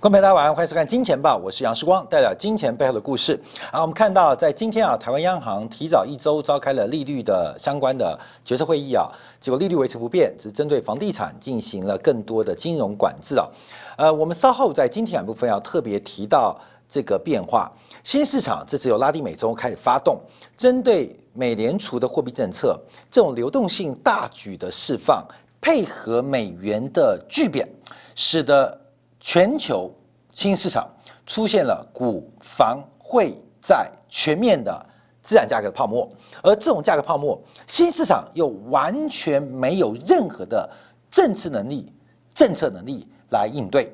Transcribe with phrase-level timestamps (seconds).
[0.00, 3.36] 观众朋友大家晚上欢迎收看《金钱报》，我是杨世光，带来金钱背后的故事。
[3.72, 9.10] 好，我们看到在今天啊，台湾央行提早一周召开了利率的相关的决策会议啊，
[9.40, 13.48] 结果利率维持不变，只针对房地产进行了更多的金融管制啊。
[13.96, 16.56] 呃，我们稍后在今天部分要特别提到
[16.88, 17.68] 这个变化。
[18.04, 20.20] 新市场这次由拉丁美洲开始发动，
[20.56, 22.78] 针对美联储的货币政策
[23.10, 25.26] 这种流动性大举的释放，
[25.60, 27.68] 配合美元的巨贬，
[28.14, 28.80] 使得
[29.30, 29.94] 全球
[30.32, 30.88] 新市场
[31.26, 34.86] 出现了股、房、汇、债全面的
[35.22, 36.10] 资产价格泡沫，
[36.42, 40.66] 而这种价格泡沫，新市场又完全没有任何的
[41.10, 41.92] 政治能力、
[42.32, 43.92] 政策能力来应对。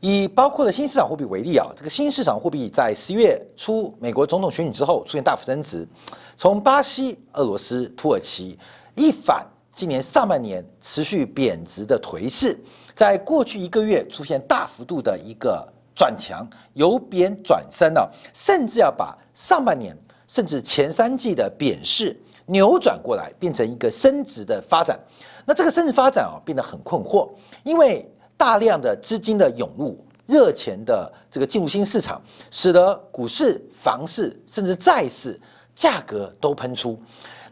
[0.00, 5.88] 以包括了新市场货币为例啊，这个新市场货币在十月初美国总统选举之后出现大幅升值，
[6.36, 8.58] 从巴西、俄罗斯、土耳其
[8.94, 12.62] 一反今年上半年持续贬值的颓势。
[12.98, 19.96] 在过去一个月出现大幅度的一个转强，由贬转升了，甚至要把上半年
[20.26, 24.98] 甚至前三季的贬势扭转过来，变成一个升值的发展。
[25.46, 27.30] 那这个升值发展啊，变得很困惑，
[27.62, 28.04] 因为
[28.36, 35.40] 大量的资金的涌入、热钱的这个进入新市场，使得股市、房市甚至债市
[35.72, 37.00] 价格都喷出。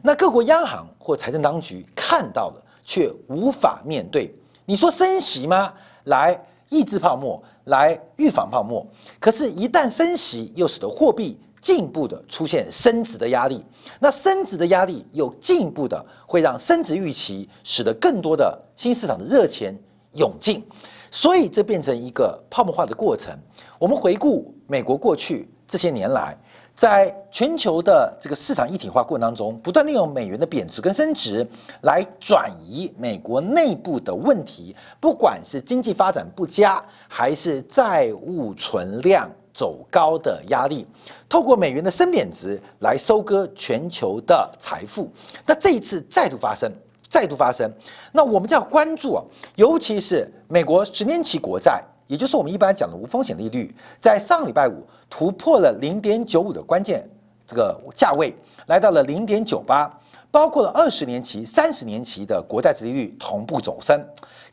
[0.03, 4.35] 那各国央行或财政当局看到了，却无法面对。
[4.67, 5.73] 你说升息吗？
[6.05, 8.85] 来抑制泡沫，来预防泡沫。
[9.21, 13.65] 可是，一旦升息，又使得货币进一步的出现升值的压力。
[14.01, 19.77] 那升值的压力又进一步的会让升值预期，使得更多的新市场的热钱
[20.15, 20.65] 涌进。
[21.11, 23.33] 所以，这变成一个泡沫化的过程。
[23.79, 26.37] 我们回顾美国过去这些年来。
[26.77, 31.45] 在全球的这个市场一体化过程当中，不断利用美元的贬值跟升值
[31.81, 40.87] 来转移美国内部的问题，不管是经济发展不佳，还是债务存量走高的压力，
[41.31, 45.11] 透过美元的升贬值来收割全球的财富。
[45.47, 46.71] 那这一次再度发生，
[47.09, 47.67] 再度发生，
[48.13, 51.83] 那我们就要关注啊，尤其是美国十年期国债。
[52.07, 57.09] 也就是我们一般讲的无风险利率，在上礼拜五突破了零点九五的关键
[57.47, 58.35] 这个价位，
[58.67, 59.93] 来到了零点九八，
[60.31, 64.01] 包括了二十年期、三十年期的国债殖利率同步走升。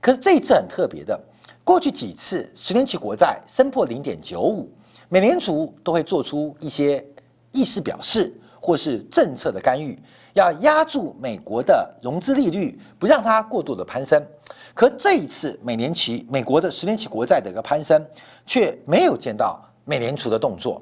[0.01, 1.19] 可是这一次很特别的，
[1.63, 4.69] 过去几次十年期国债升破零点九五，
[5.09, 7.05] 美联储都会做出一些
[7.51, 9.97] 意思表示或是政策的干预，
[10.33, 14.25] 要压住美国的融资利率，不让它过度的攀升。
[14.73, 18.03] 可这一次，美年期美国的十年期国债的一个攀升，
[18.45, 20.81] 却没有见到美联储的动作。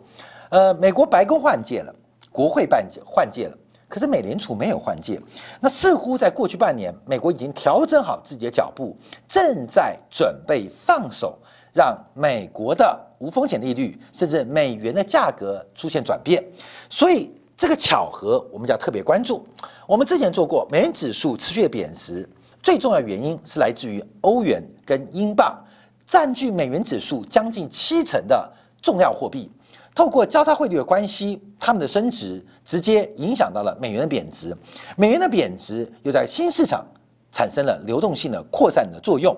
[0.50, 1.94] 呃，美国白宫换届了，
[2.31, 3.57] 国会办届换届了，
[3.90, 5.19] 可是美联储没有换届。
[5.59, 8.96] 那似乎在过去半年，美国已经调整好自己的脚步，
[9.28, 11.38] 正在准备放手，
[11.74, 16.41] 让美国的无风险利率甚至美元的价格出现转变。
[16.90, 19.46] 所以这个巧合，我们就要特别关注。
[19.85, 22.28] 我们之前做过，美元指数持续贬值。
[22.62, 25.60] 最重要原因是来自于欧元跟英镑
[26.06, 28.52] 占据美元指数将近七成的
[28.82, 29.50] 重要货币，
[29.96, 34.56] 透过交叉汇率的关系，它们的升值直接影响到了美元的贬值，
[34.96, 36.86] 美元的贬值又在新市场
[37.32, 39.36] 产生了流动性的扩散的作用。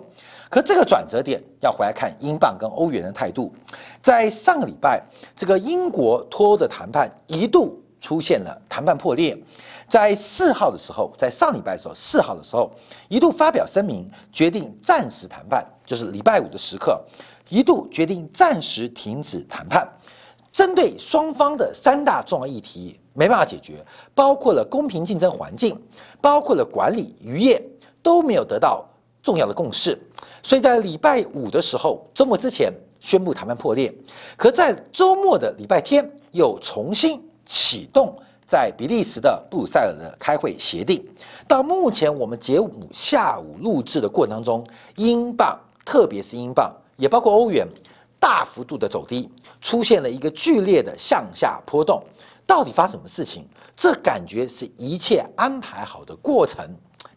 [0.50, 3.54] 可这个转折点要回来看英镑跟欧元的态度，
[4.02, 5.02] 在上个礼拜，
[5.36, 9.38] 这个英国脱欧的谈判一度出现了谈判破裂。
[9.88, 12.72] 在四号的时候，在上礼拜的时候，四号的时候
[13.10, 17.00] 一度发表声明，决定暂时谈判，就是礼拜五的时刻，
[17.50, 19.88] 一度决定暂时停止谈判。
[20.52, 23.84] 针对双方的三大重要议题没办法解决，
[24.14, 25.76] 包括了公平竞争环境，
[26.22, 27.60] 包括了管理渔业，
[28.04, 28.88] 都没有得到
[29.24, 30.00] 重要的共识。
[30.44, 33.92] 所以在礼拜五的时候，周末之前宣布谈判破裂，
[34.38, 38.16] 可在周末的礼拜天又重新启动。
[38.54, 41.04] 在比利时的布鲁塞尔的开会协定，
[41.48, 44.64] 到目前我们节目下午录制的过程当中，
[44.96, 47.68] 英镑，特别是英镑，也包括欧元，
[48.20, 49.28] 大幅度的走低，
[49.60, 52.00] 出现了一个剧烈的向下波动。
[52.46, 53.44] 到底发什么事情？
[53.76, 56.64] 这感觉是一切安排好的过程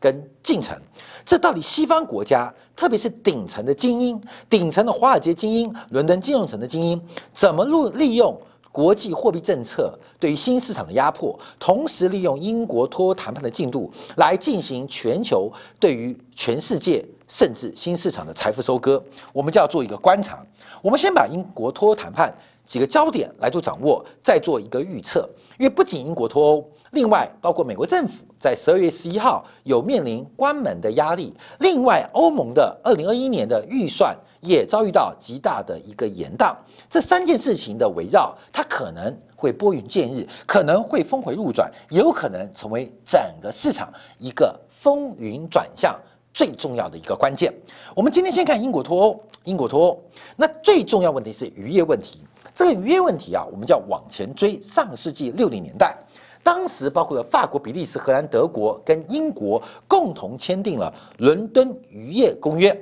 [0.01, 0.75] 跟进程。
[1.23, 4.19] 这到底西方国家，特别是顶层的精英，
[4.49, 6.99] 顶层的华尔街精英，伦敦金融城的精英，
[7.35, 8.35] 怎么利利用？
[8.77, 15.51] 国际货币政策对于新市场的压迫，同时利用英国脱欧谈判的进度来进行全球
[15.81, 19.03] 对于全世界甚至新市场的财富收割，
[19.33, 20.45] 我们就要做一个观察。
[20.83, 22.31] 我们先把英国脱欧谈判
[22.67, 25.27] 几个焦点来做掌握，再做一个预测。
[25.59, 36.55] 因为不仅英国脱欧，另外包括美国政府在十二月十一号有面临关门的压力，另外欧盟的二零二一年的预算也遭遇到极大的一个延宕。
[36.89, 45.99] 这三件事情的围绕，它可能会拨云见日，可能会峰回路转，也有可能成为整个市场一个风云转向
[46.33, 47.53] 最重要的一个关键。
[47.95, 50.03] 我们今天先看英国脱欧，英国脱欧，
[50.37, 52.21] 那最重要问题是渔业问题。
[52.55, 55.95] 这个渔业问题啊，我们叫往前追上世纪六零年代，
[56.43, 60.91] 当时包括了法国、比利时、荷兰、德国跟英国共同签订了
[61.23, 62.73] 《伦敦渔业公约》。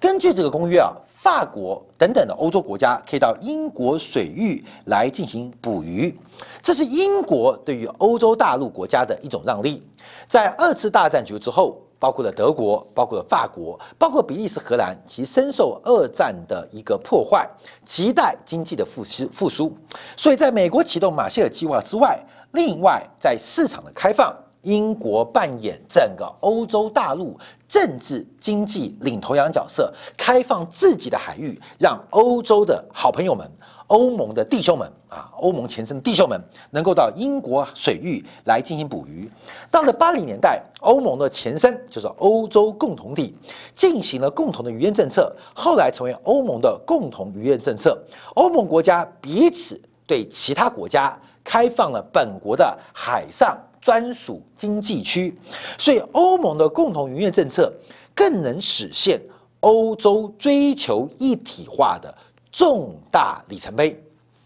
[0.00, 6.16] 根据这个公约啊，法国等等的欧洲国家可以到英国水域来进行捕鱼，
[6.62, 9.82] 这是英国对于欧洲大陆国家的一种让利。
[10.26, 11.80] 在二次大战结束之后。
[12.00, 17.44] 包括了德国，包括了法国，包括比利时、荷兰，其深受二战的一个破坏，
[17.84, 19.76] 亟待经济的复苏复苏。
[20.16, 22.16] 所以，在美国启动马歇尔计划之外，
[22.52, 24.32] 另外在市场的开放，
[24.68, 33.50] 英国扮演整个欧洲大陆政治经济领头羊角色，开放自己的海域，让欧洲的好朋友们。
[33.86, 36.38] 欧盟的弟兄们啊，欧盟前身的弟兄们
[36.72, 39.26] 能够到英国水域来进行捕鱼。
[39.70, 43.34] 到了八零年代，欧盟的前身就是欧洲共同体，
[43.74, 47.98] 进行了共同的渔业政策，后来成为欧盟的共同渔业政策。
[48.34, 55.36] 欧盟国家彼此对其他国家开放了本国的海上专属经济区，
[55.76, 57.72] 所以欧盟的共同渔业政策
[58.14, 59.20] 更能实现
[59.60, 62.14] 欧洲追求一体化的。
[62.50, 64.02] 重大里程碑，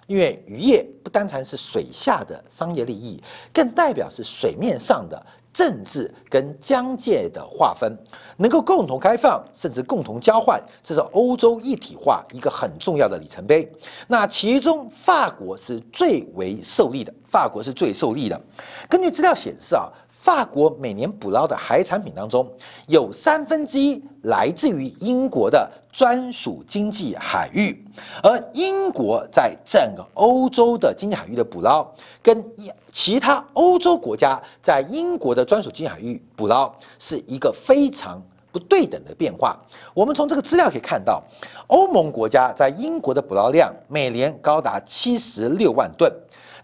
[0.06, 3.22] 因为渔业不单纯是水下的商业利益，
[3.54, 7.96] 更代表是水面上的政治跟疆界的划分，
[8.36, 13.70] 能够共同开放，甚至共同交换，这是欧洲一体化一个很重要的里程碑。
[14.08, 18.40] 那其中法国是最为受利的，法国是最受利的。
[18.88, 19.90] 根据资料显示啊。
[20.08, 22.48] 法国每年捕捞的海产品当中，
[22.86, 27.84] 有三分之一来自于英国的专属经济海域，
[28.22, 31.86] 而英国在整个欧洲的经济海域的捕捞，
[32.22, 32.44] 跟
[32.90, 39.56] 其他欧洲国家在英国的专属经济海域捕捞是一个非常不对等的变化。
[39.92, 41.22] 我们从这个资料可以看到，
[41.66, 46.10] 欧盟国家在英国的捕捞量每年高达七十六万吨，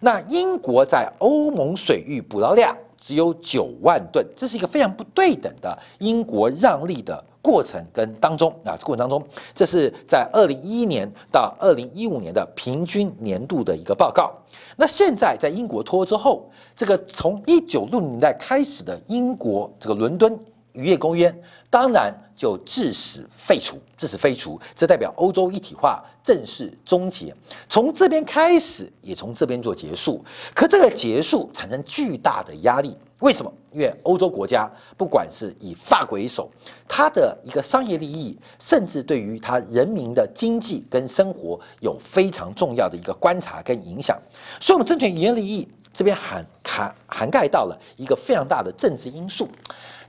[0.01, 2.75] 那英国在欧盟水域捕捞量。
[3.01, 9.23] 只有九万吨，这是一个非常不对等的英国让利的过程跟当中啊，过程当中，
[9.55, 14.33] 这是在二零一一年到二零一五年的平均年度的一个报告。
[14.77, 20.39] 那现在在英国脱欧之后，这个从一九六零年代开始的英国这个伦敦
[20.79, 21.35] 渔业公约，
[21.69, 27.35] 当然就致使废除，致使废除，这代表欧洲一体化正式终结。
[27.69, 30.25] 从这边开始，也从这边做结束。
[30.55, 33.53] 可这个结束产生巨大的压力，为什么？
[33.73, 36.49] 因为欧洲国家不管是以法国为首，
[36.89, 44.17] 它的一个商业利益，甚至对于它人民的经济跟生活有非常重要的一个观察跟影响。
[44.61, 49.49] 所以，我们争取渔业利益这边涵涵涵盖到了一个非常大的政治因素。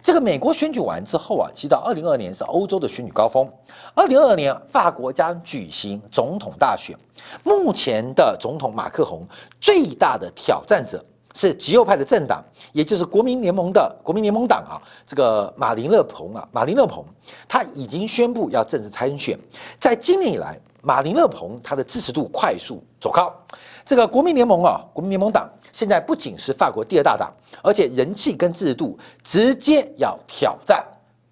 [0.02, 3.48] 这个美国选举完之后啊，其实到二零二二年是欧洲的选举高峰。
[3.94, 6.98] 二零二二年，法国将举行总统大选。
[7.44, 9.28] 目前的总统马克宏
[9.60, 11.04] 最大的挑战者
[11.36, 12.42] 是极右派的政党，
[12.72, 14.82] 也就是国民联盟的国民联盟党啊。
[15.06, 17.04] 这个马林勒彭啊，马林勒彭
[17.48, 19.38] 他已经宣布要正式参选。
[19.78, 23.32] 在今年以来，马林勒彭他的支持度快速走高。
[23.86, 25.50] 这个国民联盟啊，国民联盟党。
[25.72, 30.84] 现在不仅是法国第二大党，而且人气跟支持度直接要挑战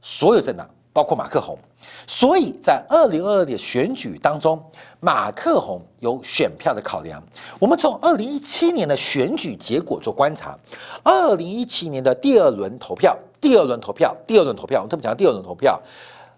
[0.02, 1.58] 所有政党，包括马克宏。
[2.06, 4.62] 所以在二零二二年选举当中，
[5.00, 7.22] 马克宏有选票的考量。
[7.60, 10.58] 我们从二零一七年的选举结果做观察，
[11.04, 15.80] 二零一七年的第二轮投票，第二轮投票，第二轮投票，我们特别讲第二轮投票，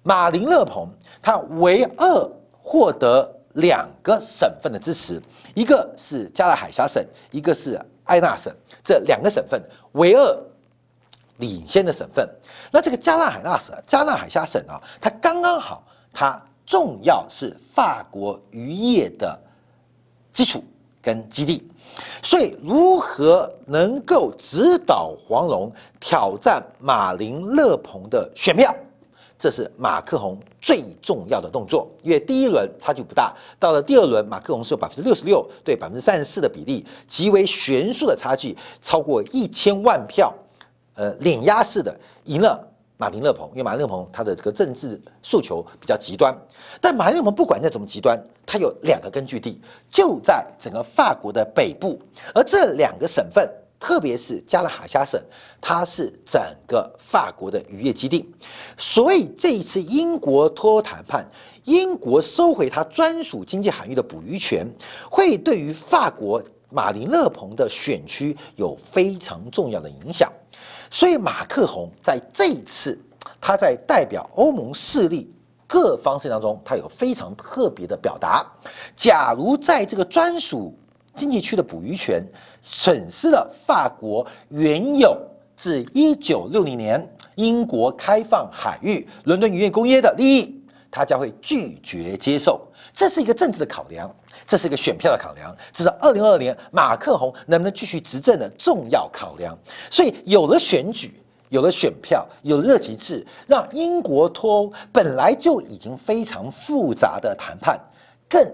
[0.03, 0.87] 马林勒鹏
[1.21, 2.29] 他唯二
[2.61, 3.38] 获得。
[3.59, 5.21] 两个省份的支持，
[5.53, 9.61] 一个是加拉海峡省，一个是艾纳省，这两个省份
[9.93, 10.37] 唯二
[11.37, 12.27] 领先的省份。
[12.71, 19.39] 那这个加纳海纳省、加纳海峡省啊，它刚刚好，它重要是法国渔业的
[20.31, 20.63] 基础
[21.01, 21.67] 跟基地，
[22.21, 28.75] 所以如何能够指导黄龙挑战马林勒鹏的选票？
[29.39, 40.33] 这是马克宏最重要的动作，因为第一轮差距不大，到了第二轮，马克宏是有百分之六十六对百分之三十四的比例，极为悬殊的差距，超过一千万票，
[40.95, 42.61] 呃，碾压式的赢了
[42.97, 46.37] 马林勒鹏，因为马林勒鹏他的这个政治诉求比较极端，
[46.81, 49.57] 但马林勒鹏不管再怎么极端，他有两个根据地，
[49.89, 51.97] 就在整个法国的北部，
[52.35, 55.19] 而这两个省份特别是加勒海峡省，
[55.61, 58.29] 它是整个法国的渔业基地，
[58.77, 61.25] 所以这一次英国脱欧谈判，
[61.63, 64.67] 英国收回它专属经济海域的捕鱼权，
[65.09, 70.29] 会对于法国马林勒蓬的选区有非常重要的影响。
[70.91, 72.99] 所以马克宏在这一次，
[73.39, 75.33] 他在代表欧盟势力
[75.65, 78.45] 各方式当中，他有非常特别的表达。
[78.95, 80.77] 假如在这个专属
[81.15, 82.23] 经济区的捕鱼权
[82.61, 85.17] 损失了法国原有
[85.55, 92.65] 自一九六零年英国开放海域伦敦渔业公约的利益，他将会拒绝接受。
[92.93, 94.13] 这是一个政治的考量，
[94.45, 99.57] 这是一个选票的考量，这是二零二二年马克宏能不能继续执政的重要考量。
[99.89, 107.79] 所以有了选举，有了选票，有了热旗帜，让英国脱欧本来就已经非常复杂的谈判，
[108.27, 108.45] 更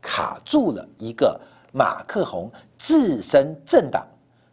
[0.00, 1.40] 卡住了一个
[1.72, 4.06] 马克宏自身政党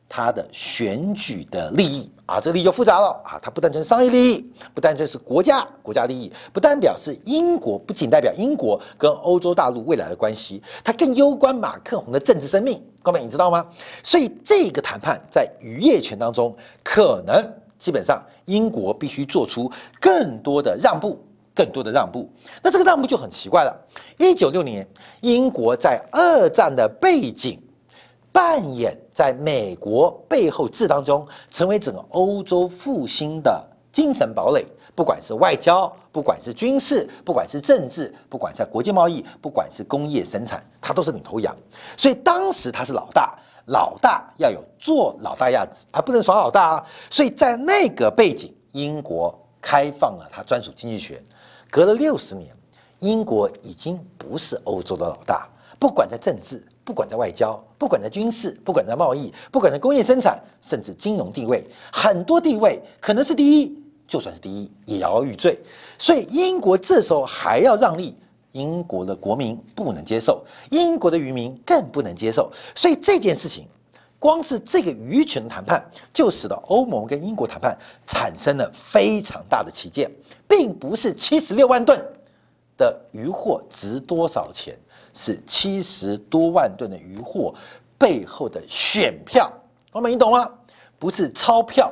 [0.09, 2.11] 他的选举的利益。
[2.25, 3.39] 啊，这个利益就复杂了啊！
[3.41, 12.83] 它不单纯商业利益，不单纯是国家国家利益，不单表示英国，不仅代表英国跟欧洲大陆未来的关系，它更攸关马克宏的政治生命。
[13.01, 13.65] 各位，你知道吗？
[14.03, 16.53] 所以这个谈判在渔业权当中，
[16.83, 17.41] 可能
[17.79, 21.17] 基本上英国必须做出更多的让步，
[21.55, 22.29] 更多的让步。
[22.61, 23.73] 那这个让步就很奇怪了。
[24.17, 24.87] 一九六零年，
[25.21, 27.57] 英国在二战的背景。
[28.37, 34.63] 扮演在美国背后治当中，成为整个欧洲复兴的精神堡垒。
[34.93, 41.57] 不管是外交，不管是军事，不管是政治，不管是国际贸易，不管是工业生产，它都是领头羊。
[41.97, 43.35] 所以当时他是老大，
[43.69, 46.85] 老大要有做老大样子，而不能耍老大啊。
[47.09, 51.19] 所以在那个背景，英国开放了它专属经济权。
[51.71, 52.55] 隔了六十年，
[52.99, 56.63] 英国已经不是欧洲的老大，不管在政治。
[56.87, 63.77] 不管在外交，不管在军事，不管在贸易，不管在工业生产，甚至金融地位，很多地位可能是第一，
[64.07, 65.59] 就算是第一也摇摇欲坠。
[65.99, 68.15] 所以英国这时候还要让利，
[68.53, 72.49] 英国的国民不能接受，英国的渔民更不能接受。
[72.73, 73.65] 所以这件事情，
[74.17, 80.09] 光是这个鱼群谈判，就使得欧盟跟英国谈判产生了非常大的起见，
[80.47, 82.01] 并不是七十六万吨
[82.77, 84.73] 的渔获值多少钱。
[85.17, 87.51] 是七十多万吨的渔获
[87.97, 89.51] 背后的选票，
[89.91, 90.47] 我们你懂吗？
[90.99, 91.91] 不是钞票，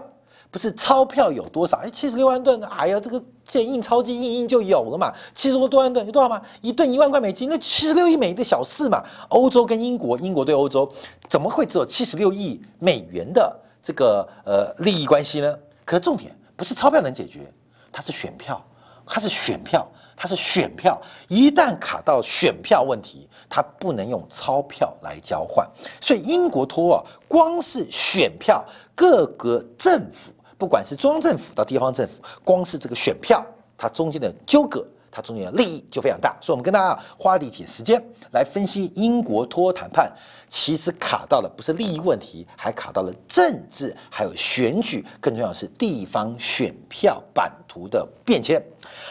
[0.51, 1.77] 不是钞票有多少？
[1.77, 5.11] 哎，七十六万吨，哎呀，这个现印钞机印印就有了嘛。
[5.33, 6.39] 七十多万吨有多少嘛？
[6.61, 9.03] 一吨一万块美金，那七十六亿美的小事嘛。
[9.29, 10.87] 欧洲跟英国，英国对欧洲，
[11.27, 15.57] 怎么会只有七十六亿美元的这个呃利益关系呢？
[15.83, 17.51] 可重点不是钞票能解决，
[17.91, 18.63] 它是选票，
[19.07, 19.87] 它是选票。
[20.15, 25.67] 它是选票，一旦卡到选票问题，它不能用钞票来交换。
[25.99, 28.63] 所以英国脱欧，光是选票，
[28.95, 33.45] 各个政府，不管是中央政府到地方政府，光是这个选票，
[33.77, 36.35] 它中间的纠葛，它中间的利益就非常大。
[36.41, 38.01] 所以，我们跟大家花一点时间
[38.33, 40.11] 来分析英国脱欧谈判。
[40.47, 48.61] 其实卡到的不是利益问题，还卡到了政治，还有选举，更重要的是地方选票版图的变迁。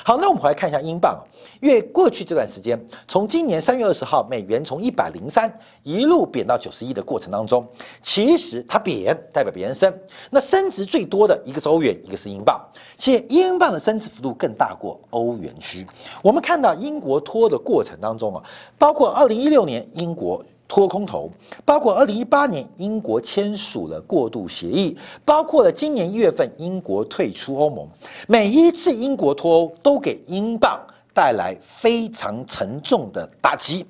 [0.04, 1.18] 好，那我们来看一下英镑，
[1.60, 7.66] 因为过去这段时间，从今年三月二十号，美元从一百零三一路贬到九十一的过程当中，
[8.02, 9.92] 其实它贬代表别人升，
[10.30, 12.60] 那升值最多的一个是欧元，一个是英镑，
[12.96, 15.86] 且英镑的升值幅度更大过欧元区。
[16.22, 18.42] 我们看到英国脱的过程当中啊，
[18.78, 20.44] 包括二零一六年英国。
[20.66, 21.30] 脱空头，
[21.62, 27.86] 包括二零一八年英国签署了过渡协议，包括了今年一月份英国退出欧盟。
[28.26, 30.80] 每一次英国脱欧都给英镑
[31.14, 33.87] 带来非常沉重的打击，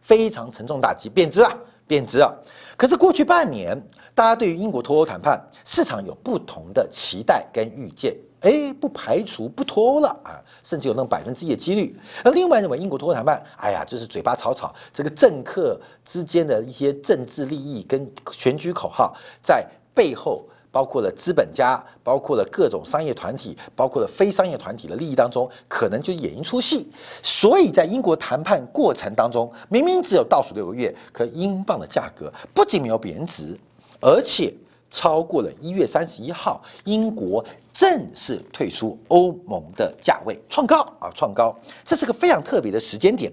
[0.00, 1.52] 非常沉重打击，贬值啊，
[1.86, 2.32] 贬值啊。
[2.76, 3.76] 可是过去半年，
[4.14, 8.16] 大家对于英国脱欧谈判市场有不同的期待跟预见。
[8.40, 11.94] 哎，不排除不脱欧了啊，甚至有那种百分之一的几率。
[12.24, 26.90] 而另外认为英国脱欧谈判，哎呀，就是嘴巴吵吵，这个政客之间的一些政治利益跟选举口号，在背后包括了资本家，包括了各种商业团体，包括了非商业团体的利益当中，可能就演一出戏。
[27.22, 33.58] 所以在英国谈判过程当中，明明只有倒数六个月，可英镑的价格不仅没有贬值，
[34.00, 34.54] 而且。
[34.92, 43.32] 超过了一月三十一号，英国正式退出欧盟的价位创高啊，创高，这是个非常特别的时间点。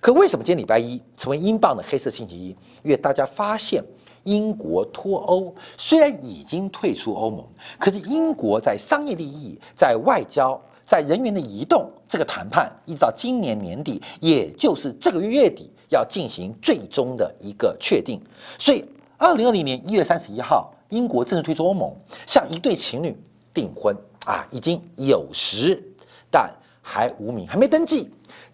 [0.00, 2.48] 可为什么今天礼拜一成为英镑的黑色星期一？
[2.82, 3.80] 因为大家发现，
[4.26, 7.42] 英国脱欧虽然已经退出欧盟，
[7.78, 18.20] 可是英国在商业利益、在外交、在人员的移动这个谈判，一直到今年年底，也就是这个月月底要进行最终的一个确定。
[18.58, 18.84] 所以。
[19.18, 21.90] 二零二零年一月三十一号，英国正式退出欧盟，
[22.26, 23.18] 向一对情侣
[23.54, 25.82] 订婚啊，已经有时，
[26.30, 26.52] 但
[26.88, 28.08] 还无名，还没登记。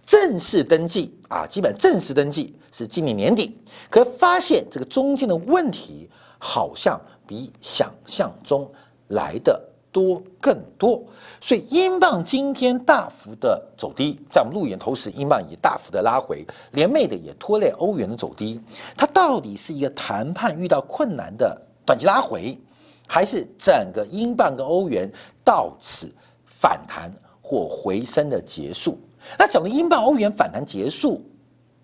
[0.07, 3.55] 正式登记啊，基本正式登记是今年年底。
[3.91, 6.09] 可发现这个中间的问题，
[6.39, 8.67] 好像比想象中
[9.09, 9.69] 来的。
[9.93, 11.05] 多更多，
[11.39, 18.59] 所以英镑今天大幅的走低，在我们路演同时，英镑也大幅的拉回，连袂的也拖累欧元的走低。
[18.97, 22.59] 它到底是一个谈判遇到困难的短期拉回，
[23.07, 25.13] 还是整个英镑跟欧元
[25.45, 26.11] 到此
[26.47, 27.13] 反弹
[27.53, 28.99] 或回升的结束？
[29.39, 31.23] 那讲的英镑欧元反弹结束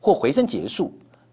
[0.01, 0.91] 或回升结束，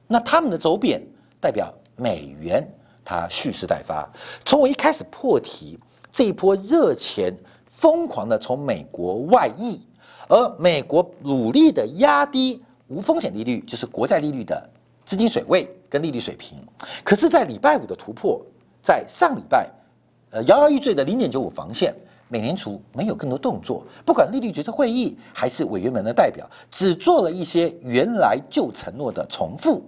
[0.07, 1.01] 那他们的走贬
[1.39, 2.67] 代表美元
[3.05, 4.11] 它蓄势待发。
[4.43, 5.79] 从我一开始破题。
[6.11, 7.35] 这一波热钱
[7.67, 9.81] 疯狂的从美国外溢，
[10.29, 14.69] 而美国努力的压低无风险利率，就是国债利率的
[15.03, 16.57] 资金水位跟利率水平。
[17.03, 18.41] 可是，在礼拜五的突破，
[18.81, 19.69] 在上礼拜，
[20.29, 21.93] 呃，摇摇欲坠的零点九五防线，
[22.27, 29.83] 美联储没有更多动作，不管利率决策会议还是委员们的代表，只做了一些原来旧承诺的重复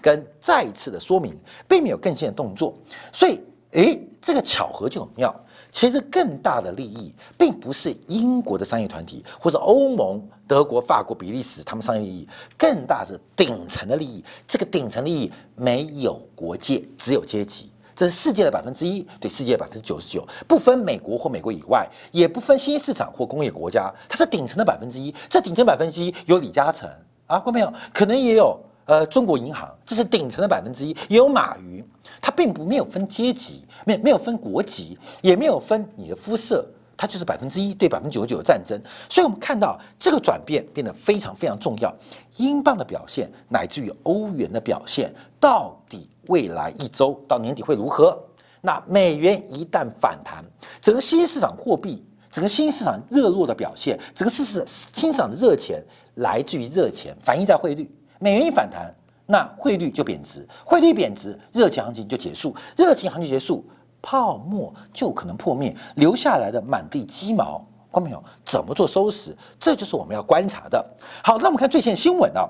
[0.00, 1.36] 跟再次的说明，
[1.68, 2.74] 并没有更新的动作。
[3.12, 3.40] 所以，
[3.72, 5.34] 诶，这个巧合就很妙。
[5.70, 14.24] 其实更大的利益，并不是英国的商业团体，或者欧盟、德国、法国、比利时他们商业利益，更大的顶层的利益。
[14.46, 17.70] 这个顶层利益没有国界，只有阶级。
[17.94, 25.14] 这是世界的百分之一，对世界百分之九十九，不分美国或美国以外，也不分新兴市场或工业国家，它是顶层的百分之一。
[25.28, 26.88] 这顶层百分之一有李嘉诚
[27.26, 28.58] 啊，观众朋友可能也有。
[28.86, 31.82] 呃，中国银行这是顶层的百分之一，也有马云，
[32.20, 36.62] 它并不没有分阶级，没没有分国籍，也没有分你的肤色，
[36.96, 38.80] 它就是百分之一对百分之九十九的战争。
[39.08, 41.94] 所以，我们看到这个转变变得非常非常重要。
[42.36, 48.18] 英镑的表现，乃至于欧元的表现，到底未来一周到年底会如何？
[48.60, 50.42] 那美元一旦反弹，
[50.80, 57.86] 整个新兴市场货币，整个新兴市场热络的表现，整个市市新市场的热钱来自于热钱，反映在汇率。
[58.18, 58.90] 美元一反弹，
[59.26, 63.62] 那汇率就贬值，汇率贬值，热情行情就结束，热情行情结束，
[64.06, 68.22] 泡沫就可能破灭，留下来的满地鸡毛，看到没有？
[68.44, 69.34] 怎么做收拾？
[69.58, 70.84] 这就是我们要观察的。
[71.22, 72.46] 好，那我们看最新新闻啊，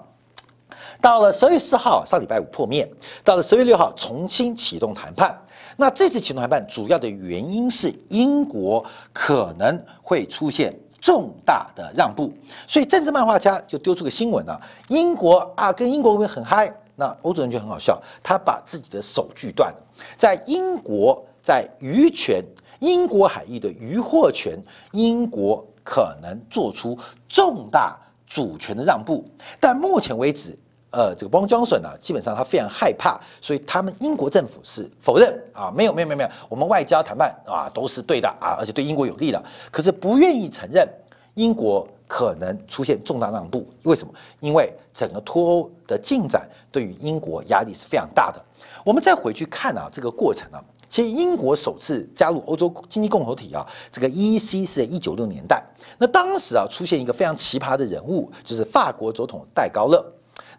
[1.01, 2.85] 到了十月四号，上礼拜五破灭，
[3.23, 5.39] 到了十月六号重新启动谈判。
[5.77, 10.77] 那这次启动谈判主要的原因是英国可能会出现。
[11.01, 12.33] 重大的让步，
[12.67, 19.71] 所以政治漫画家就丢出个新闻啊，英国啊跟英国会很嗨，那欧洲人就很好笑，他把自己的手锯断，
[20.17, 22.43] 在英国在渔权
[22.79, 24.59] 英国海域的渔获权，
[24.93, 27.95] 英国可能做出重大
[28.27, 29.23] 主权的让步，
[29.61, 30.59] 但目前为止。
[30.97, 40.89] 呃，这个邦江省呢，基本上他非常害怕，所以他们英国政府是否认啊，没有没有没有没有，我们外交谈判啊都是对的啊，而且对英国有利的，可是不愿意承认
[41.35, 44.15] 英国可能出现重大让步，为什么？
[44.39, 48.41] 因为整个脱欧的进展对于英国压力是非常大的。
[48.85, 50.63] 我们再回去看啊，这个过程啊，
[50.95, 55.61] 其实英国首次加入欧洲经济共同体啊，这个 EEC 是在一九六年代，
[55.99, 60.01] 那当时啊出现一个非常奇葩的人物，就是法国总统戴高乐。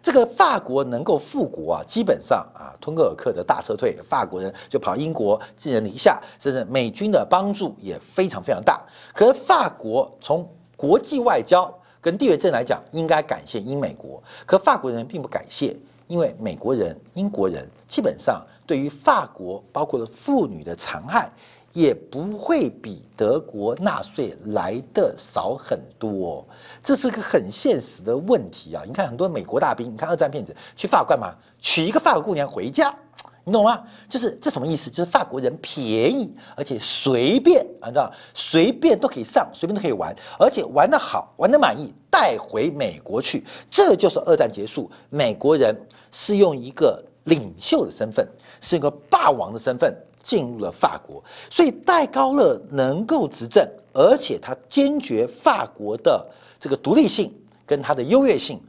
[0.02, 8.78] 这个法国能够复国啊，基本上啊，敦刻尔克的大撤退，法国人就跑英国寄人篱下，甚至美军的帮助也非常非常大。
[9.14, 10.46] 可是法国从
[10.76, 15.74] 国际外交跟地缘政来讲，应该感谢英美国，可法国人并不感谢，
[16.08, 21.30] 因为美国人、英国人基本上对于法国包括了妇女的残害。
[21.72, 26.42] 也不会比德国纳税来的少很多，
[26.82, 28.82] 这是个很现实的问题啊！
[28.86, 31.34] 你看很多美国大兵，你看二战骗子去法国干嘛？
[31.60, 32.96] 娶一个法国姑娘回家，
[33.44, 33.84] 你懂吗？
[34.08, 34.88] 就是这什么意思？
[34.88, 43.44] 就是法国人便宜，而且随便，你知道，随便都可以上，随便都可以玩，而且玩得好，玩得满意，带回美国去。
[43.70, 45.78] 这就是二战结束，美国人
[46.10, 48.26] 是用一个领袖的身份，
[48.60, 49.96] 是一个霸王的身份。
[50.26, 56.26] 进入了法国，所以戴高乐能够执政，而且他坚决法国的
[56.58, 57.32] 这个独立性
[57.64, 58.60] 跟他的优越性，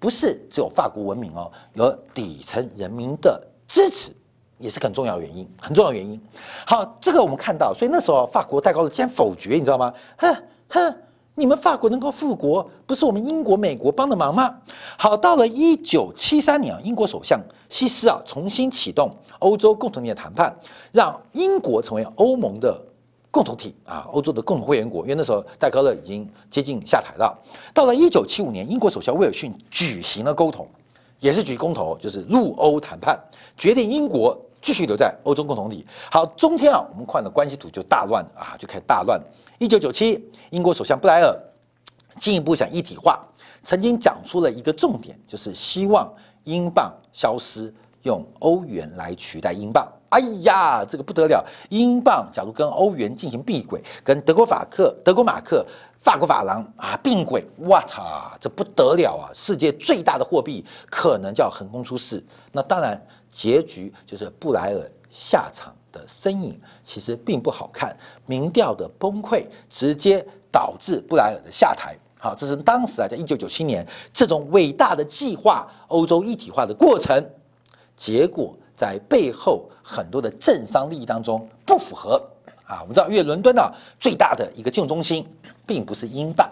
[0.00, 4.10] 不是只有法国文明哦，有底层人民的支持，
[4.58, 6.20] 也是很重要原因，很重要原因。
[6.66, 9.94] 好，这个我们看到，所以那时候法国戴高乐竟然否决，你知道吗？
[10.16, 10.36] 哼
[10.70, 10.96] 哼。
[11.38, 14.54] 你们法国能够复国，不是我们英国、美国帮的忙吗？
[14.96, 20.54] 好，到了一九七三年啊，英国首相希斯啊重新启动欧洲共同体的谈判，
[20.92, 22.76] 让英国成为欧盟的
[23.30, 25.02] 共同体啊，欧洲的共同会员国。
[25.02, 27.38] 因为那时候戴高乐已经接近下台了。
[27.72, 30.66] 到了一九七五年，英国首相威尔逊举行了沟通，
[31.20, 33.16] 也是举公投，就是入欧谈判，
[33.56, 35.86] 决定英国继续留在欧洲共同体。
[36.10, 39.20] 好，中天啊，我们看的关系图就大乱啊，就开始大乱。
[39.58, 41.36] 一九九七，英国首相布莱尔
[42.16, 43.18] 进一步想一体化，
[43.62, 46.12] 曾经讲出了一个重点，就是希望
[46.44, 49.86] 英镑消失，用欧元来取代英镑。
[50.10, 51.44] 哎呀，这个不得了！
[51.68, 55.66] 英镑假如跟欧元进行并轨，跟德国法克、德国马克、
[55.98, 59.28] 法国法郎啊并轨，哇操，这不得了啊！
[59.34, 62.24] 世界最大的货币可能就要横空出世。
[62.52, 62.98] 那当然，
[63.30, 71.96] 结局就是布莱尔下场的身影其实并不好看，民调的崩溃直接导致布莱尔的下台。
[72.18, 77.24] 好，这是当时啊，在一九九七年这种伟大的计划欧洲一体化的过程，
[77.96, 78.56] 结果。
[78.78, 82.14] 在背后很多的政商利益当中不符合
[82.64, 82.78] 啊！
[82.82, 83.60] 我们知道，因为伦敦呢
[83.98, 85.26] 最大的一个金融中心
[85.66, 86.48] 并不是英镑，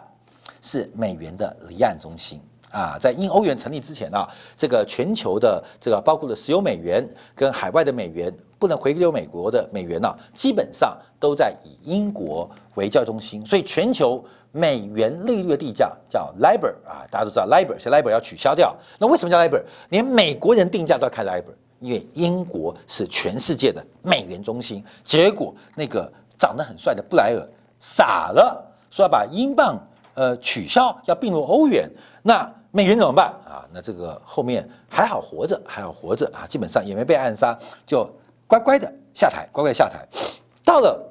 [0.60, 2.40] 是美元的离岸中心
[2.76, 2.98] 啊。
[3.00, 7.02] 在英欧元成立之前啊，这个全球的这个包括了石油美元
[7.34, 19.62] 跟海外的美元不能回流美国的美元呢，基本上都在以英国为交易中心，所以全球美元利率的地价叫 LIBOR 啊，大家都知道 LIBOR，现在 LIBOR 要取消掉，那为什么叫 LIBOR？
[19.88, 21.54] 连美国人定价都要开 LIBOR。
[21.78, 29.78] 因为英国是全世界的美元中心，结果那个长得很帅的布莱尔傻了，说要把英镑
[30.14, 31.86] 呃取消，要并入欧元，
[32.22, 33.64] 那美元怎么办啊？
[33.72, 38.06] 那这个后面还好活着，还好活着啊，基本上也没被暗杀，就
[38.46, 40.06] 乖乖的下台，乖乖下台。
[40.62, 41.02] 到了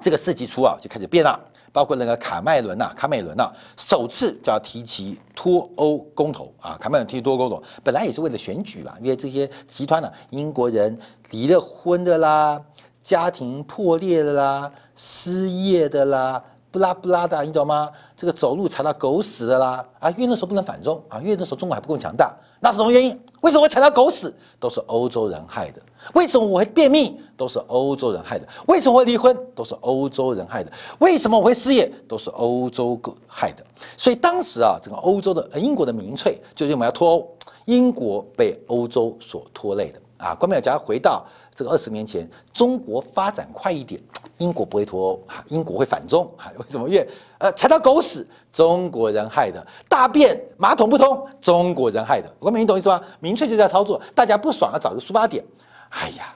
[0.00, 1.38] 这个世纪初啊，就开始变了。
[1.70, 6.76] 包括那个卡麦伦呐，卡梅伦呐，首次就要提及脱欧公投啊。
[6.80, 10.98] 卡麦伦提脱欧公投，本来也是为了选举嘛，因为这些集团呢，英国人
[11.30, 12.60] 离了婚的啦，
[13.04, 17.90] 家庭破裂的啦，失业的啦，不拉不拉的，你懂吗？
[18.16, 23.18] 这个走路踩到狗屎的啦，啊，因为那时候不能反中啊，因为那时候中国还不够强大，那是什么原因？
[23.40, 24.32] 为什么会踩到狗屎？
[24.58, 25.80] 都是欧洲人害的。
[26.14, 27.18] 为什么我会便秘？
[27.36, 28.46] 都是欧洲人害的。
[28.66, 29.36] 为什么会离婚？
[29.54, 30.70] 都是欧洲人害的。
[30.98, 31.90] 为什么我会失业？
[32.08, 33.64] 都是欧洲害的。
[33.96, 37.28] 所以当时啊，整个欧洲的英国的民粹就是我们要脱欧，
[37.66, 40.34] 英国被欧洲所拖累的啊。
[40.34, 44.00] 关美假如回到这个二十年前，中国发展快一点，
[44.36, 46.52] 英国不会脱欧，英国会反中啊？
[46.58, 46.88] 为什么？
[46.88, 52.28] 因为呃，踩到狗屎，中国人害的；大便马桶不通，中国人害的。
[52.38, 53.00] 国民，你懂意思吗？
[53.20, 55.44] 明确就在操作，大家不爽了找个出发点。
[55.88, 56.34] 哎呀，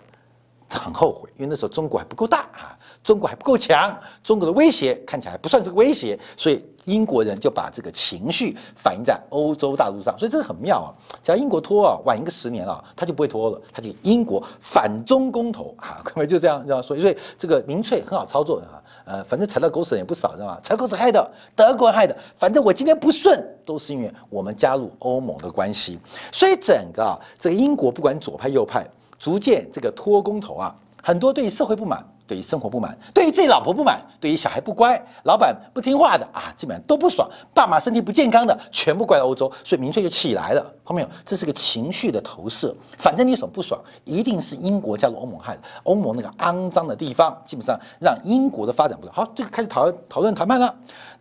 [0.69, 10.89] 很后悔，因为那时候中国还不够大啊，中国还不够强，中国的威胁看起来不算是个威胁，所以英国人就把这个情绪反映在欧洲大陆上，所以这个很妙啊。
[11.23, 20.59] 假如英国脱啊，晚一个十年啊，他就不会脱了，他就英国反中公投啊，各位就这样这样说，所以这个民粹很好操作的啊，呃，反正踩到狗屎也不少，知道吗？
[20.63, 25.99] 踩狗屎害的，德国害的，反正我今天不顺，都是因为我们加入欧盟的关系，
[26.31, 28.87] 所以整个啊这个英国不管左派右派。
[29.19, 37.29] 逐渐这个脱公投啊，很多对社会不满，对于生活不满，对于自己老婆不满，对于小孩不乖，老板不听话的啊，基本上都不爽。
[37.53, 40.63] 爸妈身体不健康的，全部怪欧洲，所以民粹就起来了。
[40.85, 41.09] 看到没有？
[41.25, 42.75] 这是个情绪的投射。
[42.97, 45.63] 反正你有什么不爽，一定是英国加入欧盟害的。
[45.83, 49.25] 欧盟那个肮脏的地方，基本上让英国的发展不好。
[49.25, 50.75] 好，这个开始讨论讨论谈判了。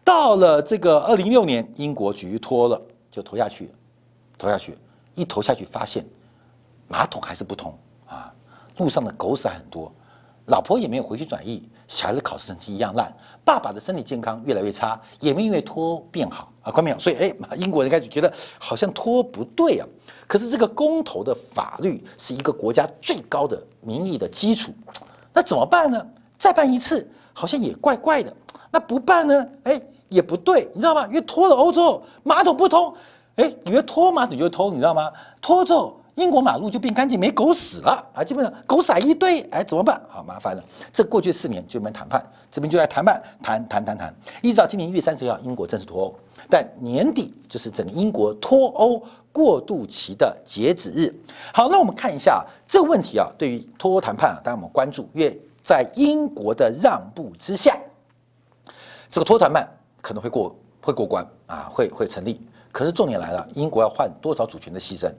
[0.03, 3.71] 到了这个二零一六年，英国局脱了，就投下去，
[4.37, 4.77] 投下去，
[5.15, 6.05] 一投下去发现
[6.87, 8.33] 马桶还是不通啊。
[8.77, 9.91] 路上的狗屎很多，
[10.47, 13.13] 老婆也没有回去转移，小孩的考试成绩一样烂，
[13.45, 16.99] 爸爸的身体健康越来越差，也没因为拖变好啊，关没有？
[16.99, 19.87] 所以哎，英国人开始觉得好像拖不对啊。
[20.27, 24.71] 可是这个公投的法律是一个国家最高的民意的基础，
[25.31, 26.05] 那怎么办呢？
[26.37, 28.33] 再办一次好像也怪怪的，
[28.71, 29.47] 那不办呢？
[29.63, 31.05] 哎，也不对，你知道吗？
[31.07, 32.93] 因为拖了欧洲马桶不通，
[33.35, 35.11] 哎，以为拖马桶就通，你知道吗？
[35.39, 36.00] 拖之后。
[36.15, 38.23] 英国马路就变干净，没狗屎了啊！
[38.23, 39.99] 基本上狗屎一堆，哎，怎么办？
[40.09, 40.63] 好麻烦了。
[40.91, 42.21] 这过去四年就没谈判，
[42.51, 46.13] 这边就在谈判，谈谈谈谈，一直到今年一月三十号，英国正式脱欧。
[46.49, 51.13] 但年底就是整个英国脱欧过渡期的截止日。
[51.53, 57.77] 好，那我们看一下这个问题啊，对于脱欧谈判啊，当然我们关注，因为在英国的让步之下，
[59.09, 59.65] 这个脱谈判
[60.01, 62.41] 可能会过会过关啊，会会成立。
[62.71, 65.09] 可是重点来了，英国要换多少主权的牺牲？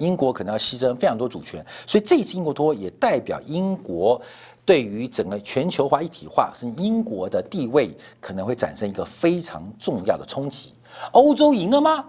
[0.00, 4.20] 英国可能要牺牲非常多主权，所以这次英国脱也代表英国
[4.64, 10.72] 对于整个全球化一体化，甚至英国的地位可能会产生一个非常重要的冲击。
[11.12, 12.04] 欧洲赢了吗？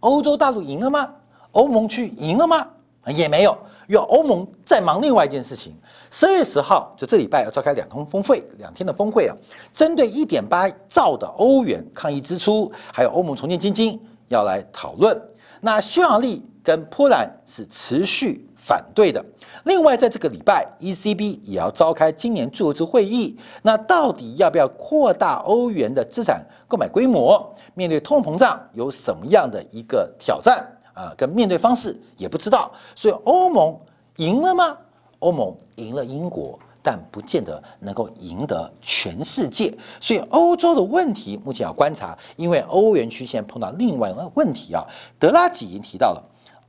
[0.00, 1.12] 欧洲大陆赢了吗？
[1.52, 2.66] 欧盟区赢了吗？
[3.08, 3.56] 也没有，
[3.88, 5.74] 因为欧盟在忙另外一件事情。
[6.10, 9.34] 十月十号，就这礼拜要召开两通峰会，两天的峰会啊，
[9.72, 15.20] 针对一点八兆的欧元抗疫支出，还有欧盟重建基金要来讨论。
[15.60, 16.44] 那匈牙利。
[16.66, 19.24] 跟波兰是持续反对的。
[19.66, 23.36] 另外，在这个礼拜，ECB 也要召开今年最后一次会议。
[23.62, 27.54] 那到底要不要扩大欧元的资产购买规模？
[27.74, 31.14] 面对通货膨胀，有什么样的一个挑战啊？
[31.16, 32.72] 跟面对方式也不知道。
[32.96, 33.78] 所以，欧盟
[34.16, 34.76] 赢了吗？
[35.20, 36.58] 欧盟赢了英国。
[36.82, 44.86] 但不见得能够赢得全世界，所以欧洲的问题目前要观察，因为欧元区现在碰到另外一个问题啊。
[45.18, 46.22] 德拉吉已经提到了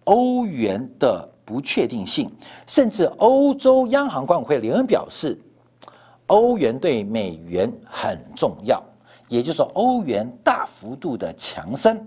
[0.08, 2.32] 欧元的不确定性，
[2.66, 5.40] 甚至欧洲央行管委会联合表示，
[6.28, 8.84] 欧元对美元很重要，
[9.30, 12.06] 也就是说，欧元大幅度的强升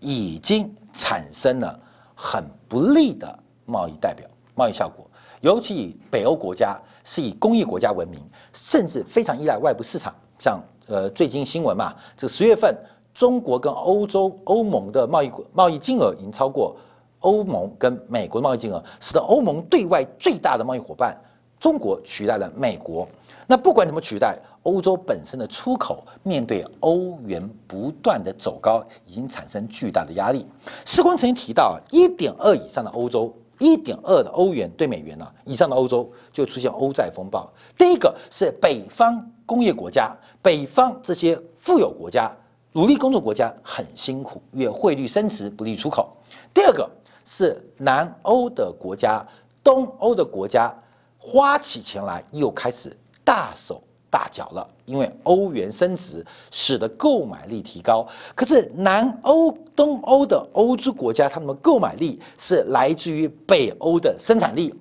[0.00, 1.78] 已经产生了
[2.14, 5.06] 很不利的贸易代表贸易效果，
[5.40, 6.78] 尤其以北欧国家。
[7.02, 8.20] 是以工业国家闻名，
[8.52, 10.14] 甚至非常依赖外部市场。
[10.38, 12.76] 像呃最近新闻嘛，这十月份
[13.14, 16.76] 中国跟欧洲欧盟的贸易贸易金额已经超过
[17.20, 21.16] 欧盟跟美国的贸易金额，使得欧盟对外最大的贸易伙伴
[21.58, 23.08] 中国取代了美国。
[23.46, 30.46] 那不管怎么取代，欧洲本身的出口面对欧元不断的走高，已经产生巨大的压力。
[30.84, 33.34] 时光曾经提到，一点二以上的欧洲。
[33.58, 37.46] 一点二的欧元对美元呢，以上的欧洲就出现欧债风暴。
[37.76, 42.34] 第一个是北方工业国家，北方这些富有国家、
[42.72, 46.10] 努力工作国家很辛苦，因为汇率升值不利出口。
[46.54, 46.88] 第二个
[47.24, 49.26] 是南欧的国家、
[49.62, 50.74] 东欧的国家
[51.18, 53.82] 花起钱来又开始大手。
[54.12, 58.04] 大脚了，因为欧元升值，使得购买力提高。
[58.34, 64.74] 可是南欧、东欧的欧洲国家，他们的购买力是来自于北欧的生产力，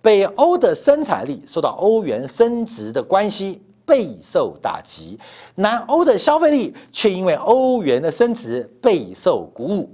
[0.00, 5.16] 北欧的生产力受到欧元升值的关系备受打击，
[5.54, 9.88] 南欧的消费力却因为欧元的升值备受鼓舞。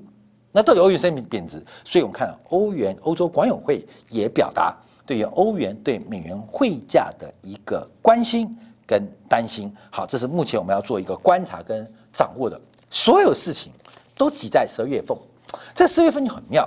[0.59, 1.65] 那到底欧元升贬值？
[1.85, 8.53] 所以我们看欧元，欧洲管委会也表达对于欧元对美元汇价的一个关心。
[8.85, 13.71] 跟担心，好，这是目前我们要做一个观察跟掌握的，所有事情
[14.17, 15.15] 都挤在十二月份，
[15.75, 16.67] 这十二月份就很妙，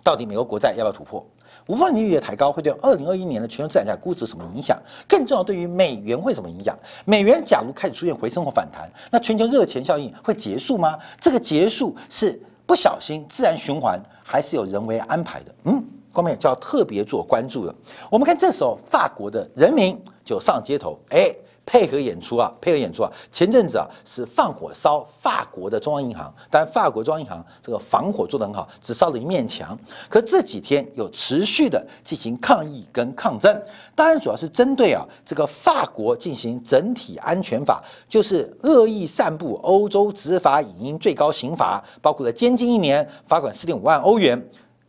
[0.00, 1.26] 到底美国国债要不要突破？
[1.66, 4.80] 无缝利率的抬高会对二零二一年的全球资产价估值什么影响？
[5.08, 6.78] 更重要，对于美元会什么影响？
[7.04, 10.96] 美元假如开始出现回升或反弹，那全球热钱效应会结束吗？
[11.20, 15.54] 这个结束是不小心自然循环，还是有人为安排的？
[15.64, 15.84] 嗯。
[16.16, 17.74] 后面就要特别做关注了。
[18.08, 21.34] 我们看这时候，法国的人民就上街头，哎，
[21.66, 23.10] 配合演出啊，配合演出啊。
[23.32, 29.78] 前阵子啊，是放火烧法国的中央银行，但法国中央银行这个防火做得很好，只烧了一面墙。
[30.08, 33.62] 可这几天有持续的进行抗议跟抗争，
[33.94, 44.40] 当然主要是针对啊这个法国进行整体安全法，就是恶意散布欧洲执法影音最高刑罚，包括了监禁一年、罚款四点五万欧元。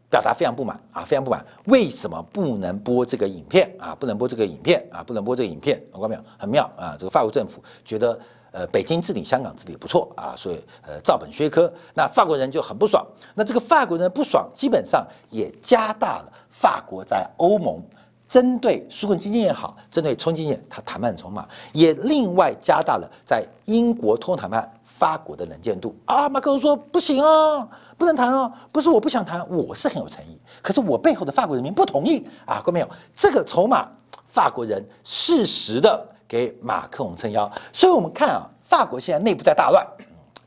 [0.10, 3.94] 表达非常不满啊，非常不满，为什么不能播这个影片啊？
[4.00, 5.04] 不能播这个影片啊？
[5.04, 6.22] 不能播这个影片，看到没有？
[6.38, 6.96] 很妙啊！
[6.98, 8.18] 这个法国政府觉得，
[8.52, 11.72] 呃，北京治理香港治理不错啊，所以呃，照本宣科。
[11.94, 13.06] 那法国人就很不爽。
[13.34, 17.82] 那这个法国人不爽，基本上也加大了法国在欧盟
[18.28, 24.72] 针对纾困基金也好，针对冲基金他谈判筹码，也另外加大了在英国通谈判。
[24.98, 32.90] 法国的能见度啊，马克龙说不行啊，不能谈啊，不是我不想谈，我是很有诚意，可是我背后的法国人民不同意啊，各位没有？
[33.14, 33.86] 这个筹码，
[34.26, 39.86] 法国人适时的给马克龙撑腰，所以我们看啊，法国现在内部在大乱，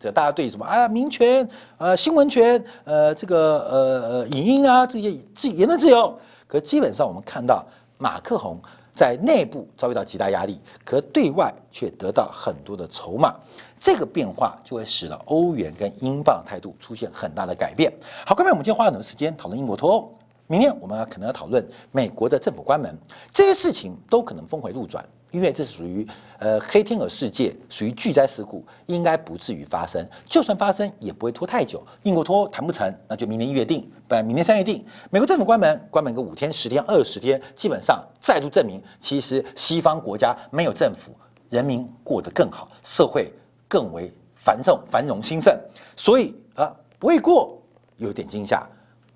[0.01, 7.63] 这大家对什么啊，民权、呃新闻权、呃这个呃呃影音啊这些自言论自由，可基本上我们看到
[7.99, 8.59] 马克龙。
[8.99, 13.33] 在内部遭遇到极大压力，可对外却得到很多的筹码，
[13.79, 17.93] 这个变化就会使得欧元跟英镑态度出现很大的改变。
[18.27, 20.13] 好，各位，我们今天花了很多时间讨论英国脱欧，
[20.49, 22.93] 明天我们可能要讨论美国的政府关门，
[23.33, 25.05] 这些事情都可能峰回路转。
[25.31, 26.07] 因为这是属于
[26.39, 30.07] 呃黑天鹅世界，属于巨灾事故，应该不至于发生。
[30.27, 31.87] 就算发生，也不会拖太久。
[32.03, 34.85] 英国拖谈不成，那就明年一月定，不然明年三月定。
[35.11, 41.13] 美国政府关门，关门个五天、十天、二十天，基本上再度证明，其实西方国家没有政府，
[41.51, 43.31] 人民过得更好，社会
[43.69, 45.55] 更为繁盛、繁荣兴盛。
[45.97, 47.61] 所以啊，不会过，
[47.99, 48.67] 有点惊吓，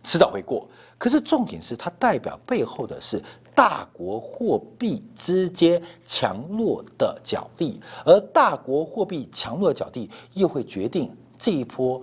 [0.03, 0.68] 迟早会过。
[0.98, 3.22] 可是重点是，它代表背后的是。
[3.55, 12.01] 大国货币之间强弱的角力，而大国货币强弱的角力，又会决定这一波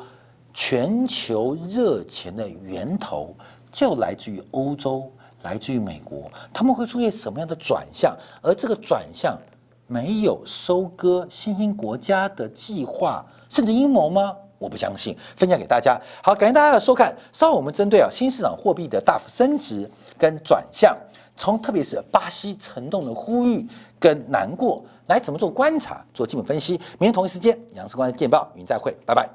[0.54, 3.36] 全球热钱的源头，
[3.72, 6.30] 就来自于欧洲，来自于美国。
[6.54, 8.16] 他们会出现什么样的转向？
[8.42, 9.38] 而这个转向
[9.88, 14.36] 没有收割新兴国家的计划，甚至阴谋吗？
[14.60, 15.18] 我不相信。
[15.38, 17.16] 分享给大家，好，感谢大家的收看。
[17.32, 20.96] 稍后我们针对啊新市场货币的大幅升值跟转向，
[21.40, 23.66] 从特别是巴西沉重的呼吁
[23.98, 26.74] 跟难过，来怎么做观察、做基本分析。
[26.74, 29.30] 明天同一时间，杨世光的电报，与您再会，拜拜。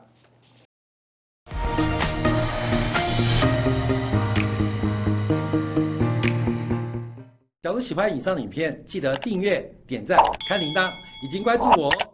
[7.63, 10.91] 假如喜欢以上影片，记得订阅、点赞、开铃铛，
[11.27, 12.14] 已经关注我哦。